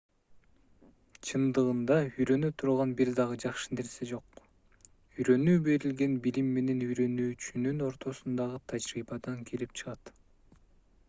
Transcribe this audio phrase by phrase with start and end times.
[1.31, 4.41] чындыгында үйрөнө турган бир дагы жакшы нерсе жок
[5.19, 10.13] үйрөнүү берилген билим менен үйрөнүүчүнүн ортосундагы тажрыйбадан келип чыгат